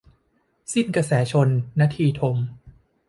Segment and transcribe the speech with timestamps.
[0.73, 1.49] สิ้นกระแสชล-
[1.79, 2.37] นทีทม